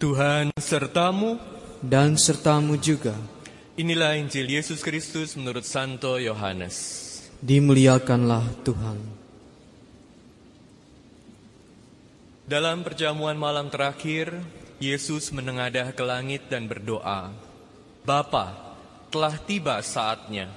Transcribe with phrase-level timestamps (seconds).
[0.00, 1.36] Tuhan sertamu
[1.84, 3.12] dan sertamu juga.
[3.76, 7.04] Inilah Injil Yesus Kristus menurut Santo Yohanes.
[7.44, 8.96] Dimuliakanlah Tuhan.
[12.48, 14.32] Dalam perjamuan malam terakhir,
[14.80, 17.36] Yesus menengadah ke langit dan berdoa,
[18.00, 18.56] Bapa,
[19.12, 20.48] telah tiba saatnya.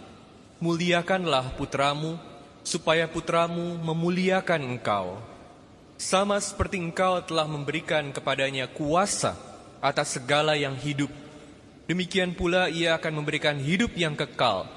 [0.64, 2.16] Muliakanlah putramu,
[2.64, 5.32] supaya putramu memuliakan engkau.
[6.04, 9.40] Sama seperti engkau telah memberikan kepadanya kuasa
[9.80, 11.08] atas segala yang hidup,
[11.88, 14.68] demikian pula ia akan memberikan hidup yang kekal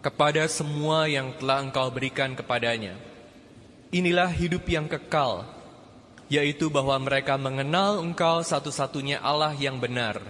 [0.00, 2.96] kepada semua yang telah engkau berikan kepadanya.
[3.92, 5.44] Inilah hidup yang kekal,
[6.32, 10.24] yaitu bahwa mereka mengenal engkau satu-satunya Allah yang benar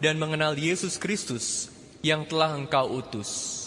[0.00, 1.68] dan mengenal Yesus Kristus
[2.00, 3.60] yang telah engkau utus.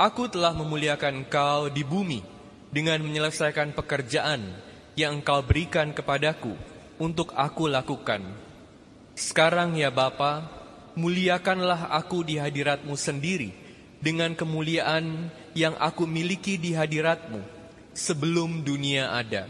[0.00, 2.24] Aku telah memuliakan engkau di bumi
[2.72, 6.52] dengan menyelesaikan pekerjaan yang engkau berikan kepadaku
[7.00, 8.20] untuk aku lakukan.
[9.12, 10.48] Sekarang ya Bapa,
[10.96, 13.52] muliakanlah aku di hadiratmu sendiri
[14.02, 17.40] dengan kemuliaan yang aku miliki di hadiratmu
[17.92, 19.48] sebelum dunia ada.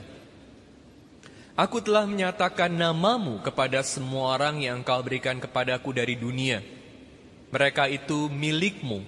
[1.53, 6.65] Aku telah menyatakan namamu kepada semua orang yang engkau berikan kepadaku dari dunia.
[7.53, 9.05] Mereka itu milikmu,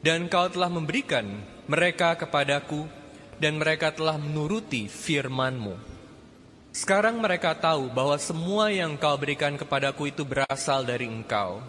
[0.00, 1.28] dan engkau telah memberikan
[1.68, 2.88] mereka kepadaku,
[3.38, 5.74] dan mereka telah menuruti firmanmu.
[6.74, 11.62] Sekarang mereka tahu bahwa semua yang engkau berikan kepadaku itu berasal dari engkau.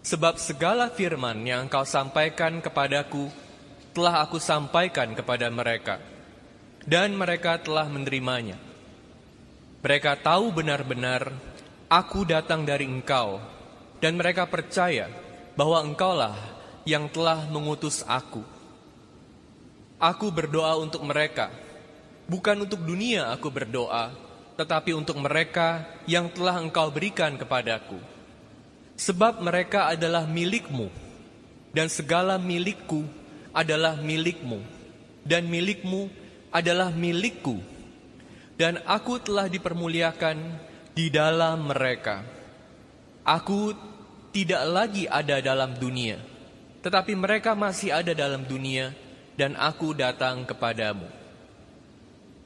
[0.00, 3.28] Sebab segala firman yang engkau sampaikan kepadaku,
[3.92, 6.00] telah aku sampaikan kepada mereka.
[6.84, 8.56] Dan mereka telah menerimanya.
[9.84, 11.32] Mereka tahu benar-benar
[11.88, 13.40] aku datang dari engkau,
[14.00, 15.08] dan mereka percaya
[15.52, 16.36] bahwa engkaulah
[16.88, 18.53] yang telah mengutus aku.
[20.04, 21.48] Aku berdoa untuk mereka,
[22.28, 24.12] bukan untuk dunia aku berdoa,
[24.52, 27.96] tetapi untuk mereka yang telah engkau berikan kepadaku.
[29.00, 30.92] Sebab mereka adalah milikmu,
[31.72, 33.08] dan segala milikku
[33.56, 34.60] adalah milikmu,
[35.24, 36.12] dan milikmu
[36.52, 37.64] adalah milikku,
[38.60, 40.36] dan aku telah dipermuliakan
[40.92, 42.20] di dalam mereka.
[43.24, 43.72] Aku
[44.36, 46.20] tidak lagi ada dalam dunia,
[46.84, 48.92] tetapi mereka masih ada dalam dunia,
[49.34, 51.06] dan aku datang kepadamu.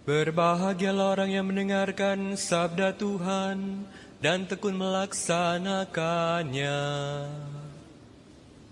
[0.08, 3.84] Berbahagialah orang yang mendengarkan sabda Tuhan
[4.24, 6.80] dan tekun melaksanakannya.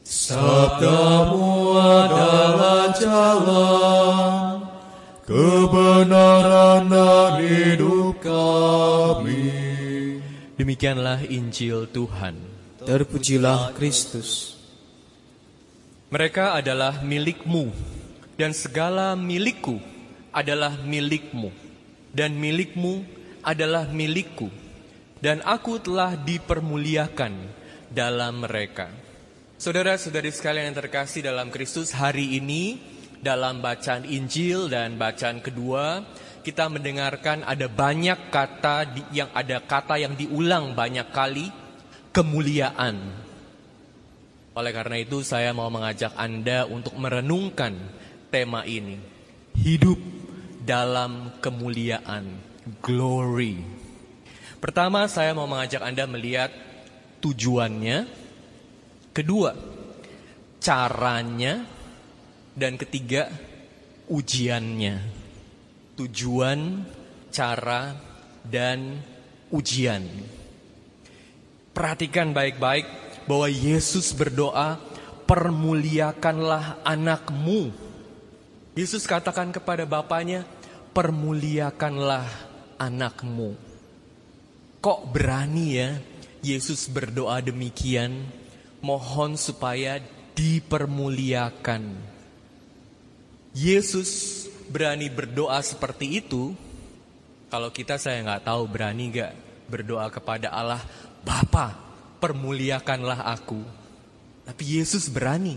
[0.07, 4.65] Sabdamu adalah jalan
[5.27, 9.51] kebenaran dan hidup kami.
[10.57, 12.39] Demikianlah Injil Tuhan.
[12.87, 14.55] Terpujilah Kristus.
[16.07, 17.75] Mereka adalah milikmu,
[18.37, 19.81] dan segala milikku
[20.31, 21.49] adalah milikmu,
[22.13, 23.05] dan milikmu
[23.41, 24.53] adalah milikku,
[25.25, 27.33] dan aku telah dipermuliakan
[27.89, 28.93] dalam mereka.
[29.57, 32.77] Saudara-saudari sekalian yang terkasih dalam Kristus, hari ini
[33.25, 36.05] dalam bacaan Injil dan bacaan kedua,
[36.45, 38.85] kita mendengarkan ada banyak kata
[39.17, 41.49] yang ada kata yang diulang banyak kali,
[42.13, 43.01] kemuliaan.
[44.53, 47.77] Oleh karena itu saya mau mengajak Anda untuk merenungkan
[48.37, 49.01] tema ini.
[49.57, 49.97] Hidup
[50.61, 52.29] dalam kemuliaan,
[52.85, 53.65] glory.
[54.61, 56.53] Pertama saya mau mengajak Anda melihat
[57.25, 58.05] tujuannya.
[59.17, 59.57] Kedua,
[60.61, 61.65] caranya.
[62.53, 63.33] Dan ketiga,
[64.13, 65.01] ujiannya.
[65.97, 66.85] Tujuan,
[67.33, 67.97] cara,
[68.45, 69.01] dan
[69.49, 70.05] ujian.
[71.73, 72.85] Perhatikan baik-baik
[73.25, 74.77] bahwa Yesus berdoa,
[75.25, 77.86] permuliakanlah anakmu.
[78.77, 80.45] Yesus katakan kepada Bapaknya,
[80.93, 82.29] permuliakanlah
[82.77, 83.57] anakmu.
[84.85, 85.97] Kok berani ya
[86.45, 88.29] Yesus berdoa demikian?
[88.85, 89.97] Mohon supaya
[90.37, 91.97] dipermuliakan.
[93.57, 96.53] Yesus berani berdoa seperti itu.
[97.49, 99.33] Kalau kita saya nggak tahu berani nggak
[99.73, 100.85] berdoa kepada Allah,
[101.25, 101.73] Bapa
[102.21, 103.65] permuliakanlah aku.
[104.45, 105.57] Tapi Yesus berani.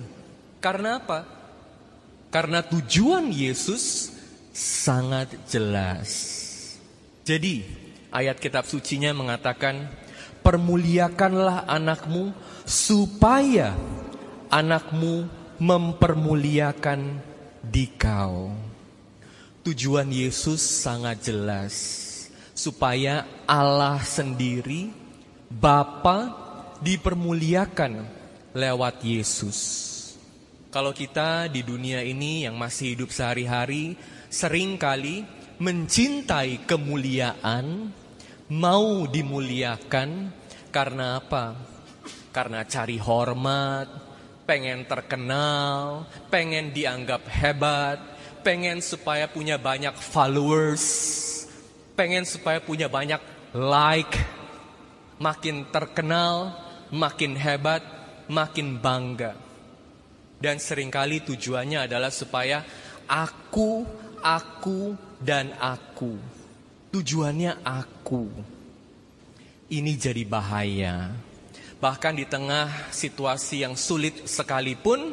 [0.64, 1.39] Karena apa?
[2.30, 4.14] Karena tujuan Yesus
[4.54, 6.10] sangat jelas.
[7.26, 7.66] Jadi
[8.14, 9.90] ayat kitab sucinya mengatakan,
[10.46, 12.34] permuliakanlah anakmu
[12.66, 13.74] supaya
[14.54, 15.26] anakmu
[15.58, 17.18] mempermuliakan
[17.66, 18.54] dikau.
[19.66, 21.76] Tujuan Yesus sangat jelas.
[22.54, 24.92] Supaya Allah sendiri,
[25.50, 26.34] Bapa
[26.84, 28.06] dipermuliakan
[28.54, 29.99] lewat Yesus.
[30.70, 33.98] Kalau kita di dunia ini yang masih hidup sehari-hari
[34.30, 35.26] sering kali
[35.58, 37.90] mencintai kemuliaan,
[38.54, 40.30] mau dimuliakan
[40.70, 41.58] karena apa?
[42.30, 43.90] Karena cari hormat,
[44.46, 47.98] pengen terkenal, pengen dianggap hebat,
[48.46, 50.86] pengen supaya punya banyak followers,
[51.98, 53.18] pengen supaya punya banyak
[53.58, 54.22] like,
[55.18, 56.54] makin terkenal,
[56.94, 57.82] makin hebat,
[58.30, 59.49] makin bangga.
[60.40, 62.64] Dan sering kali tujuannya adalah supaya
[63.04, 63.84] aku,
[64.24, 66.16] aku, dan aku.
[66.96, 68.24] Tujuannya aku.
[69.70, 71.12] Ini jadi bahaya.
[71.84, 75.12] Bahkan di tengah situasi yang sulit sekalipun,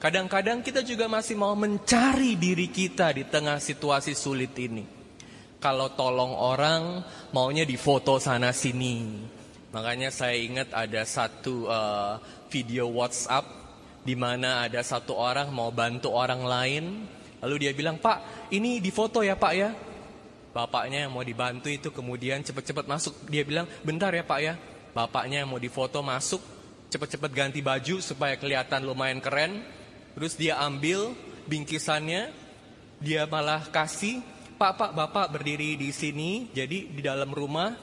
[0.00, 4.84] kadang-kadang kita juga masih mau mencari diri kita di tengah situasi sulit ini.
[5.60, 9.16] Kalau tolong orang, maunya difoto sana sini.
[9.72, 12.20] Makanya saya ingat ada satu uh,
[12.52, 13.63] video WhatsApp
[14.04, 16.84] di mana ada satu orang mau bantu orang lain,
[17.40, 19.72] lalu dia bilang, "Pak, ini difoto ya, Pak ya."
[20.54, 23.26] Bapaknya yang mau dibantu itu kemudian cepat-cepat masuk.
[23.26, 24.54] Dia bilang, "Bentar ya, Pak ya."
[24.94, 26.38] Bapaknya yang mau difoto masuk,
[26.92, 29.66] cepat-cepat ganti baju supaya kelihatan lumayan keren.
[30.14, 31.10] Terus dia ambil
[31.50, 32.30] bingkisannya,
[33.02, 34.22] dia malah kasih,
[34.54, 37.74] "Pak, Pak, Bapak berdiri di sini, jadi di dalam rumah,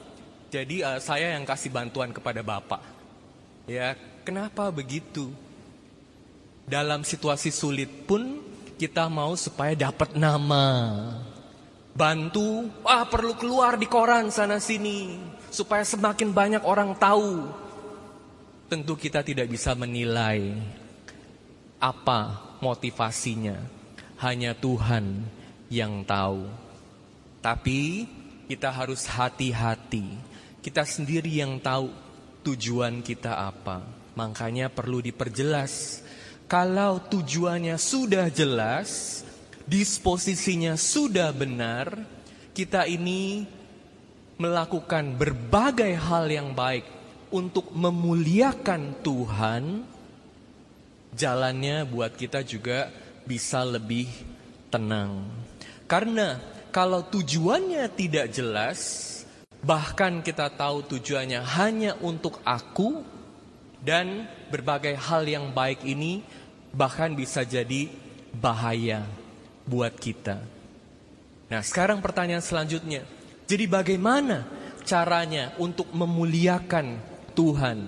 [0.48, 2.80] jadi uh, saya yang kasih bantuan kepada Bapak."
[3.68, 3.92] Ya,
[4.24, 5.28] kenapa begitu?
[6.66, 8.40] Dalam situasi sulit pun
[8.78, 10.66] kita mau supaya dapat nama.
[11.92, 15.20] Bantu, ah perlu keluar di koran sana sini
[15.52, 17.46] supaya semakin banyak orang tahu.
[18.72, 20.56] Tentu kita tidak bisa menilai
[21.76, 23.60] apa motivasinya.
[24.22, 25.26] Hanya Tuhan
[25.66, 26.46] yang tahu.
[27.42, 28.06] Tapi
[28.46, 30.06] kita harus hati-hati.
[30.62, 31.90] Kita sendiri yang tahu
[32.46, 33.82] tujuan kita apa.
[34.14, 36.00] Makanya perlu diperjelas
[36.52, 39.24] kalau tujuannya sudah jelas,
[39.64, 41.96] disposisinya sudah benar,
[42.52, 43.48] kita ini
[44.36, 46.84] melakukan berbagai hal yang baik
[47.32, 49.80] untuk memuliakan Tuhan,
[51.16, 52.92] jalannya buat kita juga
[53.24, 54.12] bisa lebih
[54.68, 55.24] tenang.
[55.88, 56.36] Karena
[56.68, 59.08] kalau tujuannya tidak jelas,
[59.64, 63.00] bahkan kita tahu tujuannya hanya untuk aku
[63.80, 66.41] dan berbagai hal yang baik ini
[66.72, 67.88] bahkan bisa jadi
[68.32, 69.04] bahaya
[69.68, 70.40] buat kita.
[71.52, 73.04] Nah, sekarang pertanyaan selanjutnya.
[73.44, 74.48] Jadi bagaimana
[74.88, 76.96] caranya untuk memuliakan
[77.36, 77.78] Tuhan?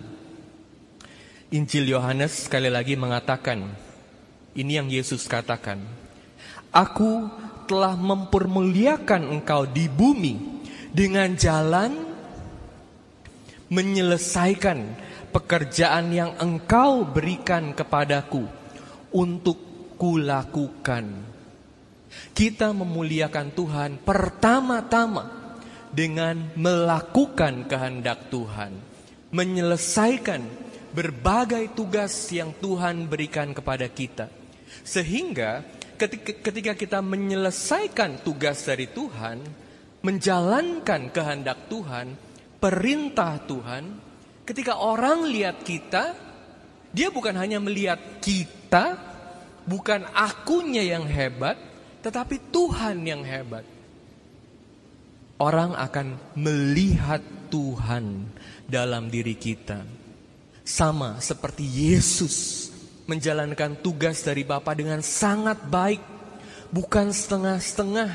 [1.49, 3.73] Injil Yohanes sekali lagi mengatakan,
[4.53, 5.81] ini yang Yesus katakan,
[6.75, 7.31] Aku
[7.65, 10.61] telah mempermuliakan engkau di bumi
[10.93, 11.95] dengan jalan
[13.73, 14.79] menyelesaikan
[15.33, 18.45] pekerjaan yang engkau berikan kepadaku
[19.15, 19.57] untuk
[19.95, 21.07] kulakukan.
[22.35, 25.57] Kita memuliakan Tuhan pertama-tama
[25.95, 28.75] dengan melakukan kehendak Tuhan,
[29.31, 30.43] menyelesaikan
[30.95, 34.31] berbagai tugas yang Tuhan berikan kepada kita.
[34.83, 35.63] Sehingga
[35.99, 39.43] ketika, kita menyelesaikan tugas dari Tuhan,
[40.03, 42.15] menjalankan kehendak Tuhan,
[42.59, 43.85] perintah Tuhan,
[44.47, 46.15] ketika orang lihat kita,
[46.95, 48.64] dia bukan hanya melihat kita,
[49.69, 51.55] bukan akunya yang hebat,
[52.03, 53.63] tetapi Tuhan yang hebat.
[55.39, 58.31] Orang akan melihat Tuhan
[58.67, 59.83] dalam diri kita.
[60.65, 62.71] Sama seperti Yesus
[63.05, 66.01] menjalankan tugas dari Bapa dengan sangat baik.
[66.75, 68.11] Bukan setengah-setengah,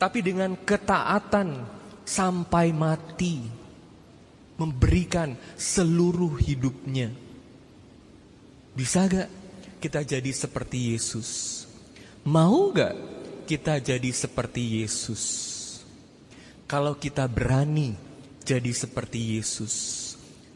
[0.00, 1.68] tapi dengan ketaatan
[2.06, 3.44] sampai mati.
[4.54, 7.10] Memberikan seluruh hidupnya
[8.74, 9.30] bisa gak
[9.84, 11.60] kita jadi seperti Yesus?
[12.24, 12.96] Mau gak
[13.44, 15.22] kita jadi seperti Yesus?
[16.64, 17.92] Kalau kita berani
[18.40, 19.74] jadi seperti Yesus,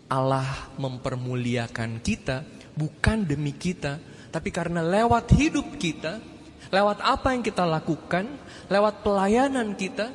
[0.08, 2.40] Allah mempermuliakan kita
[2.72, 4.00] bukan demi kita,
[4.32, 6.24] tapi karena lewat hidup kita,
[6.72, 8.24] lewat apa yang kita lakukan,
[8.72, 10.08] lewat pelayanan kita,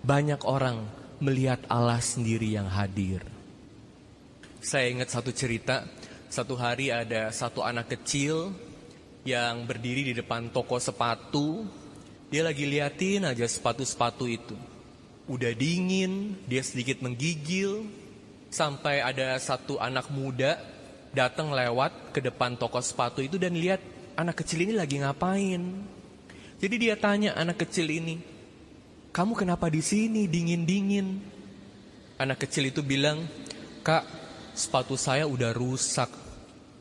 [0.00, 0.80] banyak orang
[1.20, 3.20] melihat Allah sendiri yang hadir.
[4.64, 5.84] Saya ingat satu cerita,
[6.36, 8.52] satu hari ada satu anak kecil
[9.24, 11.64] yang berdiri di depan toko sepatu.
[12.28, 14.52] Dia lagi liatin aja sepatu-sepatu itu.
[15.32, 17.88] Udah dingin, dia sedikit menggigil.
[18.52, 20.60] Sampai ada satu anak muda
[21.16, 23.80] datang lewat ke depan toko sepatu itu dan lihat
[24.20, 25.88] anak kecil ini lagi ngapain.
[26.60, 28.20] Jadi dia tanya anak kecil ini,
[29.08, 31.16] kamu kenapa di sini dingin-dingin?
[32.20, 33.24] Anak kecil itu bilang,
[33.80, 34.04] kak
[34.52, 36.25] sepatu saya udah rusak.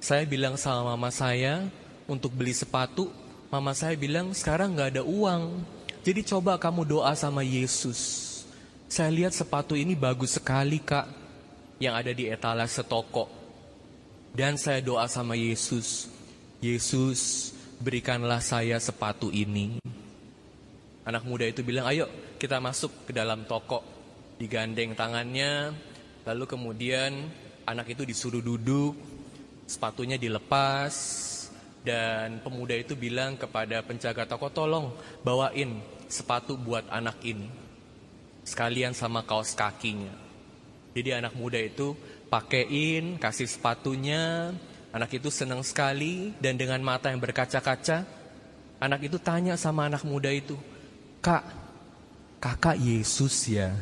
[0.05, 1.65] Saya bilang sama mama saya
[2.05, 3.09] untuk beli sepatu,
[3.49, 5.65] mama saya bilang sekarang nggak ada uang.
[6.05, 8.21] Jadi coba kamu doa sama Yesus.
[8.85, 11.09] Saya lihat sepatu ini bagus sekali kak,
[11.81, 13.25] yang ada di etalase toko.
[14.29, 16.05] Dan saya doa sama Yesus,
[16.61, 17.49] Yesus
[17.81, 19.81] berikanlah saya sepatu ini.
[21.01, 22.05] Anak muda itu bilang, ayo
[22.37, 23.81] kita masuk ke dalam toko.
[24.37, 25.73] Digandeng tangannya,
[26.29, 27.25] lalu kemudian
[27.65, 29.14] anak itu disuruh duduk,
[29.65, 30.93] sepatunya dilepas,
[31.85, 34.89] dan pemuda itu bilang kepada penjaga toko, tolong
[35.21, 37.45] bawain sepatu buat anak ini.
[38.41, 40.13] Sekalian sama kaos kakinya.
[40.97, 41.93] Jadi anak muda itu
[42.29, 44.53] pakein, kasih sepatunya.
[44.95, 48.07] Anak itu senang sekali dan dengan mata yang berkaca-kaca,
[48.79, 50.55] anak itu tanya sama anak muda itu,
[51.19, 51.43] "Kak,
[52.39, 53.75] kakak Yesus ya?"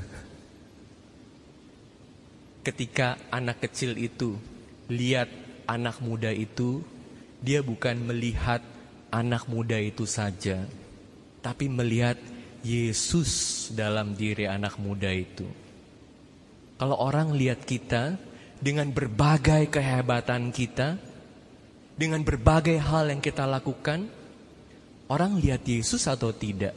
[2.66, 4.42] Ketika anak kecil itu
[4.90, 6.84] lihat anak muda itu,
[7.44, 8.64] dia bukan melihat
[9.14, 10.66] anak muda itu saja,
[11.44, 12.18] tapi melihat
[12.64, 15.46] Yesus dalam diri anak muda itu.
[16.80, 18.16] Kalau orang lihat kita
[18.64, 20.96] dengan berbagai kehebatan kita,
[21.94, 24.08] dengan berbagai hal yang kita lakukan,
[25.12, 26.74] orang lihat Yesus atau tidak?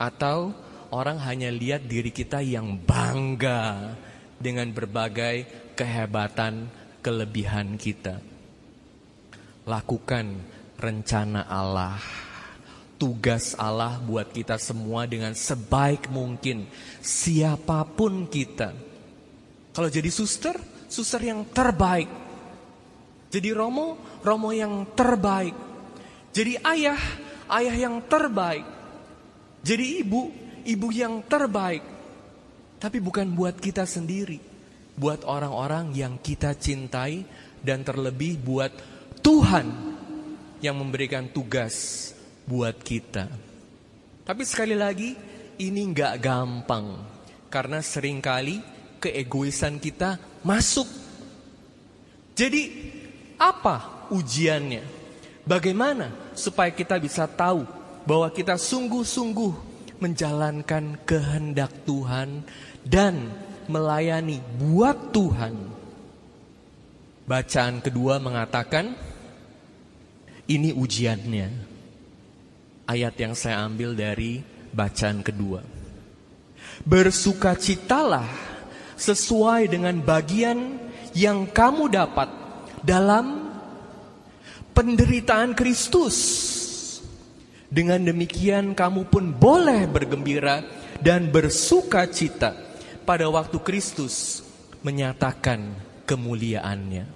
[0.00, 0.56] Atau
[0.90, 3.94] orang hanya lihat diri kita yang bangga
[4.40, 5.46] dengan berbagai
[5.78, 6.66] kehebatan,
[7.04, 8.16] kelebihan kita.
[9.68, 10.40] Lakukan
[10.80, 12.00] rencana Allah,
[12.96, 16.64] tugas Allah buat kita semua dengan sebaik mungkin,
[17.04, 18.72] siapa pun kita.
[19.76, 20.56] Kalau jadi suster,
[20.88, 22.08] suster yang terbaik.
[23.28, 25.52] Jadi romo, romo yang terbaik.
[26.32, 27.00] Jadi ayah,
[27.50, 28.64] ayah yang terbaik.
[29.60, 30.30] Jadi ibu,
[30.62, 31.82] ibu yang terbaik.
[32.78, 34.53] Tapi bukan buat kita sendiri,
[34.94, 37.26] buat orang-orang yang kita cintai
[37.62, 38.70] dan terlebih buat
[39.24, 39.66] Tuhan
[40.62, 42.10] yang memberikan tugas
[42.44, 43.28] buat kita.
[44.24, 45.12] Tapi sekali lagi,
[45.60, 46.96] ini nggak gampang
[47.52, 48.58] karena sering kali
[49.00, 50.88] keegoisan kita masuk.
[52.34, 52.62] Jadi
[53.36, 54.82] apa ujiannya?
[55.44, 57.68] Bagaimana supaya kita bisa tahu
[58.08, 59.52] bahwa kita sungguh-sungguh
[60.00, 62.44] menjalankan kehendak Tuhan
[62.84, 63.28] dan
[63.68, 65.54] melayani buat Tuhan.
[67.24, 68.92] Bacaan kedua mengatakan
[70.44, 71.72] ini ujiannya.
[72.84, 74.44] Ayat yang saya ambil dari
[74.76, 75.64] bacaan kedua.
[76.84, 78.28] Bersukacitalah
[79.00, 80.76] sesuai dengan bagian
[81.16, 82.28] yang kamu dapat
[82.84, 83.48] dalam
[84.76, 86.16] penderitaan Kristus.
[87.72, 90.62] Dengan demikian kamu pun boleh bergembira
[91.00, 92.73] dan bersuka cita
[93.04, 94.40] pada waktu Kristus
[94.80, 95.76] menyatakan
[96.08, 97.06] kemuliaannya.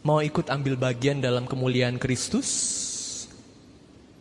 [0.00, 2.48] Mau ikut ambil bagian dalam kemuliaan Kristus?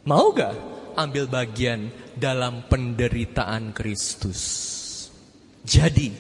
[0.04, 0.56] Mau gak
[0.96, 4.40] ambil bagian dalam penderitaan Kristus?
[5.64, 6.12] Jadi,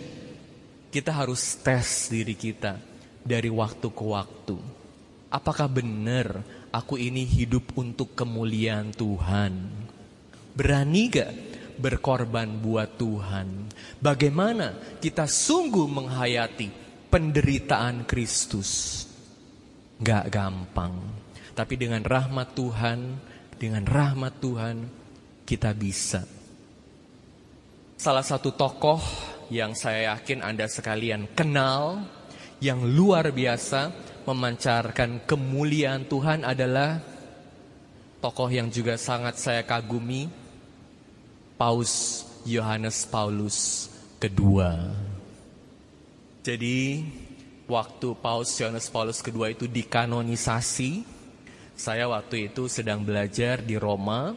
[0.92, 2.80] kita harus tes diri kita
[3.24, 4.56] dari waktu ke waktu.
[5.28, 9.52] Apakah benar aku ini hidup untuk kemuliaan Tuhan?
[10.56, 11.49] Berani gak
[11.80, 13.72] berkorban buat Tuhan?
[14.04, 16.68] Bagaimana kita sungguh menghayati
[17.08, 19.04] penderitaan Kristus?
[20.04, 20.96] Gak gampang.
[21.56, 23.00] Tapi dengan rahmat Tuhan,
[23.60, 24.88] dengan rahmat Tuhan,
[25.44, 26.24] kita bisa.
[28.00, 29.04] Salah satu tokoh
[29.52, 32.08] yang saya yakin Anda sekalian kenal,
[32.64, 33.92] yang luar biasa,
[34.24, 37.04] memancarkan kemuliaan Tuhan adalah
[38.24, 40.32] tokoh yang juga sangat saya kagumi,
[41.60, 44.96] Paus Yohanes Paulus kedua.
[46.40, 47.04] Jadi
[47.68, 51.04] waktu Paus Yohanes Paulus kedua itu dikanonisasi,
[51.76, 54.32] saya waktu itu sedang belajar di Roma.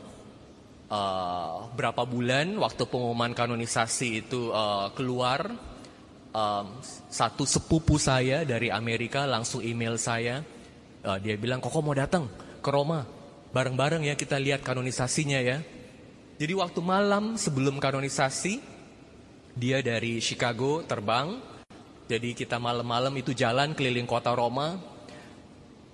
[0.90, 5.46] Uh, berapa bulan waktu pengumuman kanonisasi itu uh, keluar,
[6.34, 6.66] um,
[7.06, 10.42] satu sepupu saya dari Amerika langsung email saya.
[11.06, 12.26] Uh, dia bilang, Koko mau datang
[12.58, 13.06] ke Roma.
[13.54, 15.62] Bareng-bareng ya kita lihat kanonisasinya ya.
[16.40, 18.60] Jadi waktu malam sebelum kanonisasi,
[19.52, 21.36] dia dari Chicago terbang.
[22.08, 24.76] Jadi kita malam-malam itu jalan keliling kota Roma.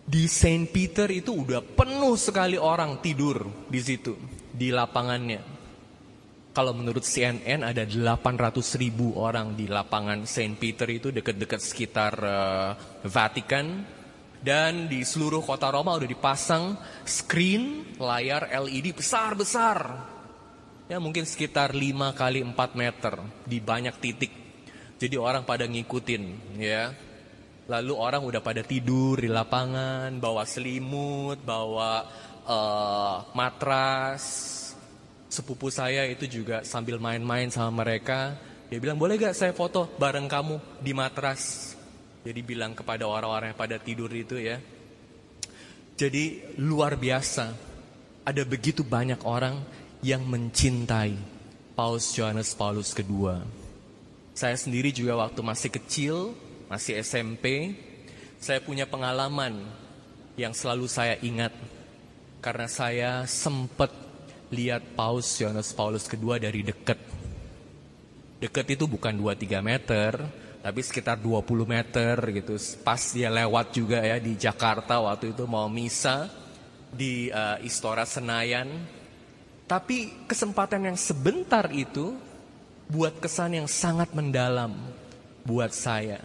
[0.08, 4.16] Di Saint Peter itu udah penuh sekali orang tidur di situ,
[4.48, 5.58] di lapangannya.
[6.56, 12.72] Kalau menurut CNN ada 800 ribu orang di lapangan Saint Peter itu dekat-dekat sekitar uh,
[13.04, 13.96] Vatikan.
[14.38, 19.78] Dan di seluruh kota Roma udah dipasang screen layar LED besar-besar.
[20.88, 23.14] Ya mungkin sekitar 5 kali 4 meter
[23.44, 24.32] di banyak titik.
[24.98, 26.96] Jadi orang pada ngikutin ya.
[27.68, 32.08] Lalu orang udah pada tidur di lapangan, bawa selimut, bawa
[32.48, 34.24] uh, matras,
[35.28, 38.32] Sepupu saya itu juga sambil main-main sama mereka,
[38.72, 41.76] dia bilang, boleh gak saya foto bareng kamu di matras?
[42.24, 44.56] Jadi bilang kepada orang-orang yang pada tidur itu ya.
[46.00, 47.52] Jadi luar biasa,
[48.24, 49.60] ada begitu banyak orang
[50.04, 51.14] yang mencintai
[51.74, 53.42] Paus Johannes Paulus II.
[54.34, 56.16] Saya sendiri juga waktu masih kecil,
[56.70, 57.74] masih SMP,
[58.38, 59.66] saya punya pengalaman
[60.38, 61.50] yang selalu saya ingat
[62.38, 63.90] karena saya sempat
[64.54, 66.98] lihat Paus Yohanes Paulus II dari dekat.
[68.38, 70.12] Dekat itu bukan 2-3 meter,
[70.62, 72.54] tapi sekitar 20 meter gitu.
[72.86, 76.30] Pas dia lewat juga ya di Jakarta waktu itu mau misa
[76.94, 78.97] di uh, Istora Senayan.
[79.68, 82.16] Tapi kesempatan yang sebentar itu
[82.88, 84.72] buat kesan yang sangat mendalam
[85.44, 86.24] buat saya.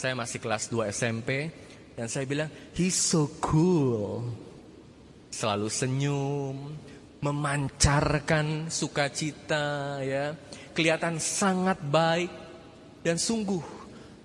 [0.00, 1.52] Saya masih kelas 2 SMP
[1.92, 4.32] dan saya bilang, he's so cool.
[5.28, 6.56] Selalu senyum,
[7.20, 10.32] memancarkan sukacita ya.
[10.72, 12.32] Kelihatan sangat baik
[13.04, 13.62] dan sungguh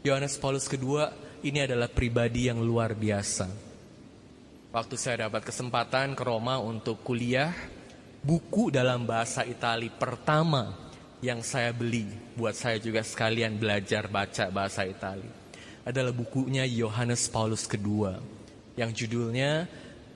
[0.08, 1.12] Yohanes Paulus II
[1.44, 3.48] ini adalah pribadi yang luar biasa.
[4.70, 7.52] Waktu saya dapat kesempatan ke Roma untuk kuliah,
[8.30, 12.06] buku dalam bahasa Itali pertama yang saya beli
[12.38, 15.26] buat saya juga sekalian belajar baca bahasa Itali
[15.82, 18.22] adalah bukunya Yohanes Paulus II
[18.78, 19.66] yang judulnya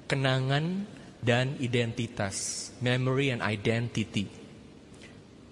[0.05, 0.85] Kenangan
[1.25, 4.29] dan Identitas, Memory and Identity.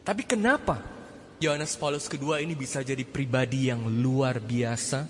[0.05, 0.85] Tapi kenapa
[1.41, 5.09] Yohanes Paulus II ini bisa jadi pribadi yang luar biasa?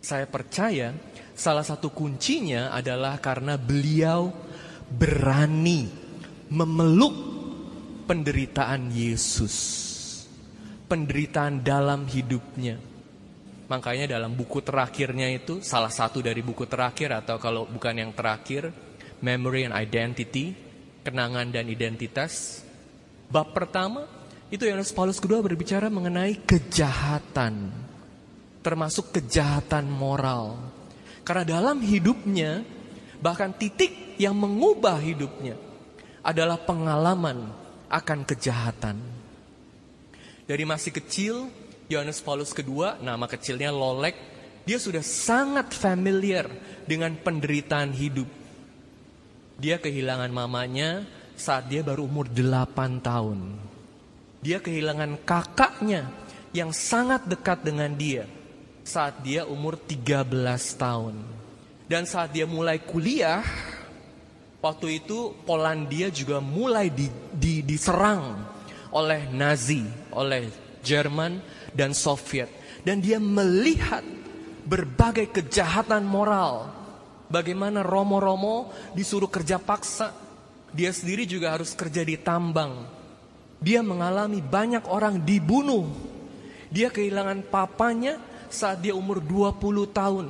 [0.00, 0.96] Saya percaya
[1.36, 4.32] salah satu kuncinya adalah karena beliau
[4.88, 6.05] berani
[6.50, 7.14] memeluk
[8.06, 9.84] penderitaan Yesus.
[10.86, 12.78] Penderitaan dalam hidupnya
[13.66, 18.70] Makanya dalam buku terakhirnya itu, salah satu dari buku terakhir atau kalau bukan yang terakhir,
[19.18, 20.54] Memory and Identity,
[21.02, 22.62] Kenangan dan Identitas.
[23.26, 24.06] Bab pertama,
[24.54, 27.74] itu Yohanes Paulus kedua berbicara mengenai kejahatan.
[28.62, 30.62] Termasuk kejahatan moral.
[31.26, 32.62] Karena dalam hidupnya,
[33.18, 35.58] bahkan titik yang mengubah hidupnya
[36.26, 37.46] adalah pengalaman
[37.86, 38.98] akan kejahatan.
[40.46, 41.46] Dari masih kecil,
[41.86, 44.18] Yohanes Paulus II, nama kecilnya Lolek,
[44.66, 46.50] dia sudah sangat familiar
[46.82, 48.26] dengan penderitaan hidup.
[49.62, 51.06] Dia kehilangan mamanya
[51.38, 53.38] saat dia baru umur 8 tahun.
[54.42, 56.10] Dia kehilangan kakaknya
[56.50, 58.26] yang sangat dekat dengan dia
[58.82, 60.26] saat dia umur 13
[60.74, 61.14] tahun.
[61.86, 63.46] Dan saat dia mulai kuliah,
[64.60, 68.36] waktu itu Polandia juga mulai di, di, diserang
[68.94, 70.48] oleh Nazi, oleh
[70.80, 71.42] Jerman
[71.74, 72.48] dan Soviet.
[72.86, 74.06] Dan dia melihat
[74.66, 76.70] berbagai kejahatan moral.
[77.26, 80.14] Bagaimana Romo-Romo disuruh kerja paksa.
[80.70, 82.86] Dia sendiri juga harus kerja di tambang.
[83.58, 85.90] Dia mengalami banyak orang dibunuh.
[86.70, 89.58] Dia kehilangan papanya saat dia umur 20
[89.90, 90.26] tahun.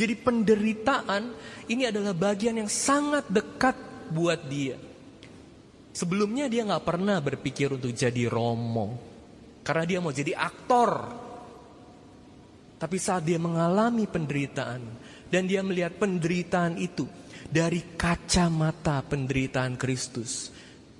[0.00, 1.36] Jadi penderitaan
[1.68, 3.76] ini adalah bagian yang sangat dekat
[4.08, 4.80] buat dia.
[5.92, 8.96] Sebelumnya dia nggak pernah berpikir untuk jadi romo.
[9.60, 11.20] Karena dia mau jadi aktor.
[12.80, 14.80] Tapi saat dia mengalami penderitaan
[15.28, 17.04] dan dia melihat penderitaan itu
[17.44, 20.48] dari kacamata penderitaan Kristus,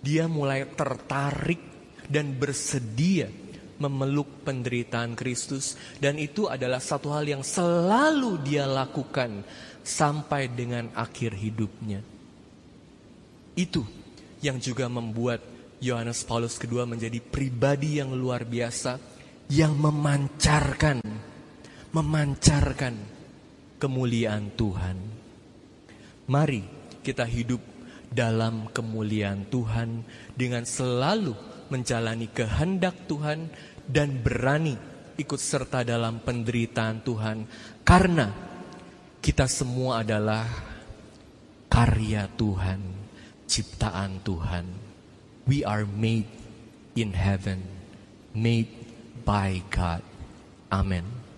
[0.05, 1.63] dia mulai tertarik
[2.05, 3.33] dan bersedia
[3.81, 9.43] memeluk penderitaan Kristus dan itu adalah satu hal yang selalu dia lakukan
[9.81, 12.05] sampai dengan akhir hidupnya.
[13.57, 13.83] Itu
[14.45, 15.41] yang juga membuat
[15.81, 19.01] Yohanes Paulus II menjadi pribadi yang luar biasa
[19.49, 21.01] yang memancarkan
[21.91, 22.95] memancarkan
[23.81, 24.97] kemuliaan Tuhan.
[26.31, 26.63] Mari
[27.03, 27.59] kita hidup
[28.13, 30.07] dalam kemuliaan Tuhan
[30.39, 33.49] dengan selalu menjalani kehendak Tuhan
[33.87, 34.75] dan berani
[35.17, 37.47] ikut serta dalam penderitaan Tuhan
[37.87, 38.31] karena
[39.21, 40.49] kita semua adalah
[41.71, 42.81] karya Tuhan,
[43.45, 44.67] ciptaan Tuhan.
[45.45, 46.29] We are made
[46.97, 47.63] in heaven,
[48.35, 48.73] made
[49.23, 50.03] by God.
[50.73, 51.30] Amen.